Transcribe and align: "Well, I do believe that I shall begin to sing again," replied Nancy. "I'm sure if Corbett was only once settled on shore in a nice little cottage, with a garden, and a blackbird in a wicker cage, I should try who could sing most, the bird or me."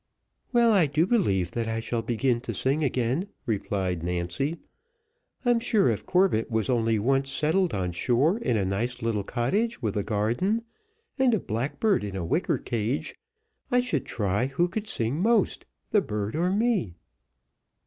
"Well, 0.51 0.73
I 0.73 0.87
do 0.87 1.05
believe 1.05 1.51
that 1.51 1.67
I 1.67 1.79
shall 1.79 2.01
begin 2.01 2.41
to 2.41 2.55
sing 2.55 2.83
again," 2.83 3.27
replied 3.45 4.01
Nancy. 4.01 4.57
"I'm 5.45 5.59
sure 5.59 5.91
if 5.91 6.07
Corbett 6.07 6.49
was 6.49 6.71
only 6.71 6.97
once 6.97 7.29
settled 7.31 7.75
on 7.75 7.91
shore 7.91 8.39
in 8.39 8.57
a 8.57 8.65
nice 8.65 9.03
little 9.03 9.23
cottage, 9.23 9.79
with 9.83 9.95
a 9.95 10.01
garden, 10.03 10.63
and 11.19 11.35
a 11.35 11.39
blackbird 11.39 12.03
in 12.03 12.15
a 12.15 12.25
wicker 12.25 12.57
cage, 12.57 13.13
I 13.69 13.79
should 13.79 14.07
try 14.07 14.47
who 14.47 14.67
could 14.69 14.87
sing 14.87 15.19
most, 15.21 15.67
the 15.91 16.01
bird 16.01 16.35
or 16.35 16.49
me." 16.49 16.95